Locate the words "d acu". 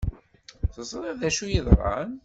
1.21-1.45